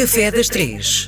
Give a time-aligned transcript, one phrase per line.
[0.00, 1.06] Café das Três.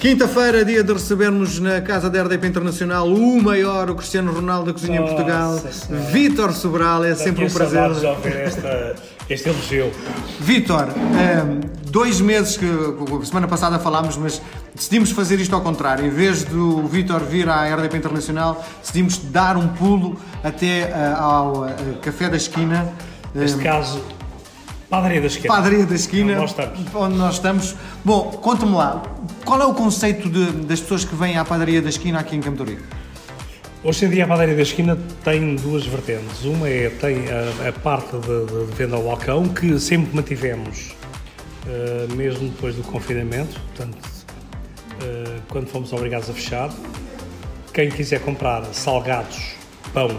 [0.00, 4.72] Quinta-feira, dia de recebermos na Casa da RDP Internacional o maior, o Cristiano Ronaldo da
[4.72, 6.06] cozinha em Nossa Portugal, Senhora.
[6.06, 7.88] Vítor Sobral, é sempre um prazer.
[7.94, 8.96] de ouvir esta,
[9.30, 9.92] este elogio.
[10.40, 12.66] Vítor, ehm, dois meses que,
[13.24, 14.42] semana passada falámos, mas
[14.74, 16.04] decidimos fazer isto ao contrário.
[16.04, 21.68] Em vez do Vítor vir à RDP Internacional, decidimos dar um pulo até eh, ao
[21.68, 22.92] eh, Café da Esquina.
[23.32, 24.02] Neste caso,
[24.96, 25.48] padaria da esquerda.
[25.56, 26.94] Padaria da Esquina, Onde nós estamos.
[26.94, 27.76] onde nós estamos.
[28.04, 29.02] Bom, conta-me lá,
[29.44, 32.42] qual é o conceito de- das pessoas que vêm à Padaria da Esquina aqui em
[32.48, 32.82] Ourique?
[33.82, 36.42] Hoje em dia a padaria da esquina tem duas vertentes.
[36.44, 40.94] Uma é tem a, a parte de, de venda ao balcão, que sempre mantivemos,
[41.66, 43.98] eh, mesmo depois do confinamento, portanto,
[45.02, 46.70] eh, quando fomos obrigados a fechar.
[47.74, 49.52] Quem quiser comprar salgados,
[49.92, 50.16] pão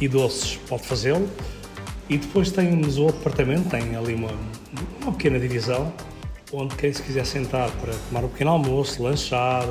[0.00, 1.28] e doces pode fazê-lo.
[2.08, 4.30] E depois temos outro departamento, tem ali uma,
[5.02, 5.92] uma pequena divisão,
[6.52, 9.64] onde quem se quiser sentar para tomar um pequeno almoço, lanchar,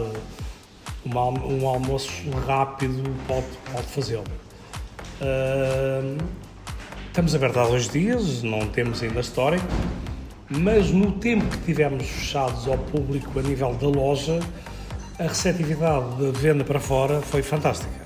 [1.05, 2.11] um, um almoço
[2.45, 4.23] rápido pode, pode fazê-lo.
[5.21, 6.17] Ahm,
[7.07, 9.61] estamos abertos há dois dias, não temos ainda história,
[10.49, 14.39] mas no tempo que tivemos fechados ao público a nível da loja,
[15.17, 18.05] a receptividade de venda para fora foi fantástica.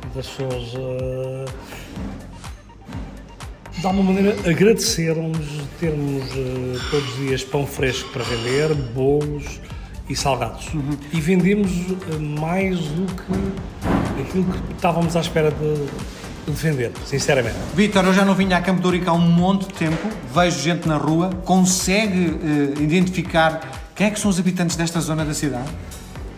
[0.00, 1.52] Portanto, As pessoas, ah,
[3.80, 5.46] de alguma maneira, agradeceram-nos
[5.78, 9.58] termos ah, todos os dias pão fresco para vender, bolos
[10.08, 10.68] e salgados.
[11.12, 15.86] E vendemos ah, mais do que aquilo que estávamos à espera de,
[16.52, 17.56] de vender, sinceramente.
[17.74, 20.98] Vítor, eu já não vinha a Campo há um monte de tempo, vejo gente na
[20.98, 22.38] rua, consegue
[22.78, 23.60] eh, identificar
[23.94, 25.68] quem é que são os habitantes desta zona da cidade?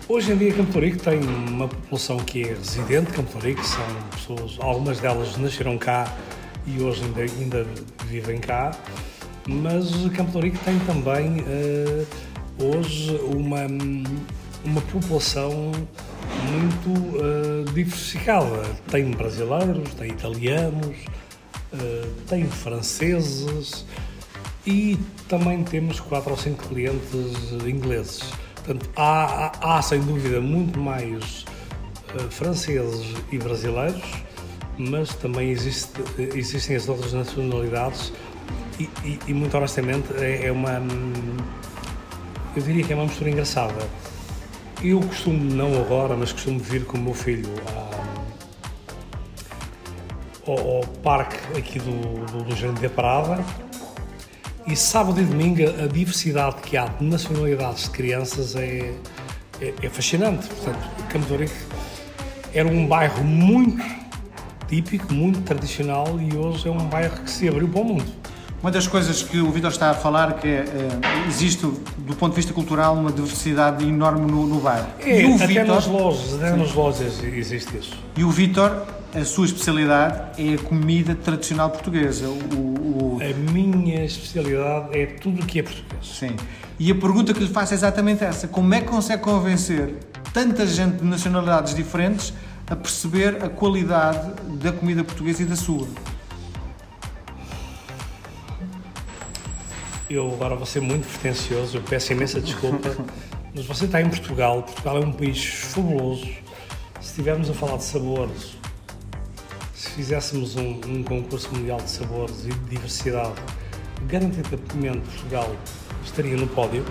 [0.09, 3.31] Hoje em dia Campo tem uma população que é residente de Campo
[3.65, 6.07] são pessoas, algumas delas nasceram cá
[6.67, 7.67] e hoje ainda, ainda
[8.07, 8.73] vivem cá,
[9.47, 12.05] mas Campo Ourique tem também eh,
[12.59, 13.67] hoje uma,
[14.65, 15.73] uma população
[16.51, 18.63] muito eh, diversificada.
[18.91, 20.97] Tem brasileiros, tem italianos,
[21.73, 23.85] eh, tem franceses
[24.65, 24.97] e
[25.29, 27.13] também temos quatro ou cinco clientes
[27.67, 28.23] ingleses.
[28.55, 31.45] Portanto, há, há, há, sem dúvida muito mais
[32.31, 34.05] franceses e brasileiros,
[34.79, 35.91] mas também existe,
[36.35, 38.13] existem as outras nacionalidades
[38.79, 41.13] e, e- e, muito honestamente é, é uma hum,
[42.57, 43.75] eu diria que é uma mistura engraçada.
[44.83, 47.49] Eu costumo, não agora, mas costumo vir com o meu filho
[50.47, 53.45] ao, ao parque aqui do, do, do Jardim da Parada
[54.67, 58.93] e sábado e domingo a diversidade que há de nacionalidades de crianças é,
[59.61, 60.47] é, é fascinante.
[60.49, 61.55] Portanto, Campo de Ourique
[62.55, 63.83] era um bairro muito
[64.81, 68.05] típico, muito tradicional e hoje é um bairro que se abriu para o mundo.
[68.63, 70.89] Uma das coisas que o Vítor está a falar que é, eh,
[71.29, 74.87] existe, do ponto de vista cultural, uma diversidade enorme no, no bairro.
[75.01, 77.93] É, e o até nas Vítor, lojas, até nas lojas existe isso.
[78.17, 82.29] e o Vítor, a sua especialidade é a comida tradicional portuguesa.
[82.29, 86.01] O, o- A minha especialidade é tudo o que é português.
[86.03, 86.31] sim.
[86.79, 89.97] E a pergunta que lhe faço é exatamente essa: como é que consegue convencer
[90.33, 92.33] tanta gente de nacionalidades diferentes
[92.73, 95.87] a perceber a qualidade da comida portuguesa e da sua?
[100.09, 102.97] Eu agora vou ser muito pretencioso, eu peço imensa desculpa,
[103.55, 106.25] mas você está em Portugal, Portugal é um país fabuloso.
[106.25, 108.57] Se estivermos a falar de sabores,
[109.75, 113.35] se fizéssemos um, um concurso mundial de sabores e de diversidade,
[114.07, 115.55] garantidamente Portugal
[116.03, 116.85] estaria no pódio.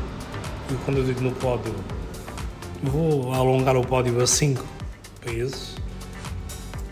[0.69, 1.73] E quando eu digo no pódio,
[2.83, 4.63] vou alongar o pódio a cinco
[5.23, 5.75] países.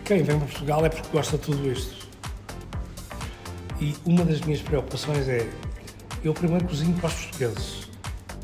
[0.04, 2.08] Quem vem para Portugal é porque gosta de tudo isto.
[3.80, 5.48] E uma das minhas preocupações é
[6.22, 7.88] eu primeiro cozinho para os portugueses,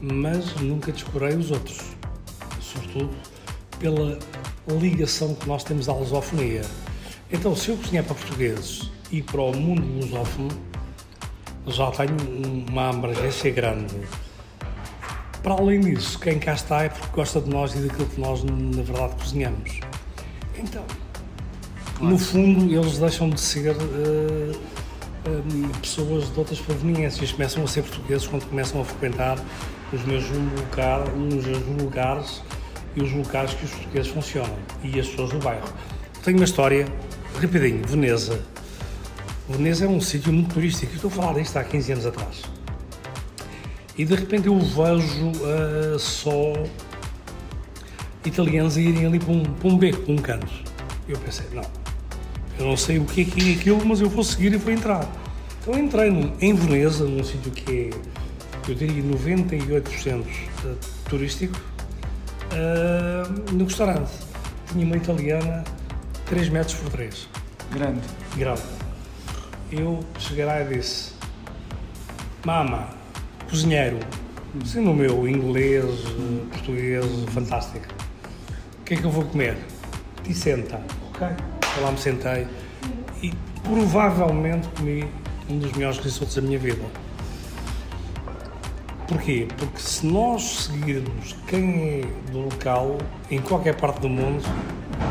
[0.01, 1.79] mas nunca descurei os outros,
[2.61, 3.15] sobretudo
[3.79, 4.19] pela
[4.81, 6.63] ligação que nós temos à lusofonia.
[7.31, 10.49] Então, se eu cozinhar para portugueses e para o mundo lusófono,
[11.67, 12.17] já tenho
[12.69, 13.95] uma abrangência grande.
[15.47, 18.43] Para além disso, quem cá está é porque gosta de nós e daquilo que nós,
[18.43, 19.79] na verdade, cozinhamos.
[20.59, 20.83] Então,
[22.01, 24.53] no fundo, eles deixam de ser eh,
[25.81, 29.39] pessoas de outras proveniências, começam a ser portugueses quando começam a frequentar
[29.93, 32.43] os mesmos, lugar, os mesmos lugares
[32.97, 35.73] e os locais que os portugueses funcionam e as pessoas do bairro.
[36.25, 36.89] Tenho uma história,
[37.41, 38.43] rapidinho, Veneza.
[39.49, 42.43] Veneza é um sítio muito turístico, eu estou a falar disto há 15 anos atrás.
[43.99, 46.53] E de repente eu vejo eh, só
[48.25, 50.53] italianos a irem ali para um, para um beco, para um canto.
[51.09, 51.65] Eu pensei, não,
[52.59, 54.73] eu não sei o que é que é aquilo, mas eu vou seguir e vou
[54.73, 55.09] entrar.
[55.61, 60.25] Então entrei num, em Veneza, num sítio que é, eu diria, 98%
[61.09, 61.59] turístico,
[62.53, 64.11] uh, no restaurante.
[64.73, 65.65] Tinha uma italiana
[66.27, 67.29] 3 metros por 3.
[67.73, 68.01] Grande.
[68.37, 68.63] Grande.
[69.71, 71.13] Eu cheguei lá e disse,
[72.45, 72.96] mama,
[73.49, 73.99] cozinheiro,
[74.63, 75.85] assim no meu inglês,
[76.51, 77.87] português, fantástico.
[78.81, 79.57] O que é que eu vou comer?
[80.29, 80.81] E senta.
[81.11, 81.27] Ok.
[81.77, 82.47] Eu lá me sentei
[83.23, 83.33] e
[83.63, 85.09] provavelmente comi
[85.49, 86.83] um dos melhores risotos da minha vida.
[89.09, 89.47] Porquê?
[89.57, 92.99] Porque se nós seguirmos quem é do local,
[93.31, 94.43] em qualquer parte do mundo,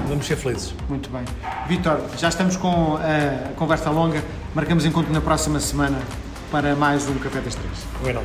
[0.08, 0.74] vamos ser felizes.
[0.90, 1.24] Muito bem.
[1.68, 4.22] Vitor, já estamos com a conversa longa.
[4.54, 5.98] Marcamos encontro na próxima semana
[6.52, 7.86] para mais um Café das Três.
[8.02, 8.22] Bueno.